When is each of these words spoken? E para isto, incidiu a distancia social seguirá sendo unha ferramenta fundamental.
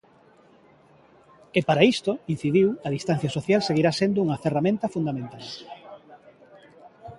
E 1.57 1.59
para 1.67 1.85
isto, 1.93 2.11
incidiu 2.33 2.67
a 2.87 2.89
distancia 2.97 3.33
social 3.37 3.61
seguirá 3.69 3.91
sendo 3.99 4.19
unha 4.25 4.41
ferramenta 4.43 4.91
fundamental. 4.95 5.43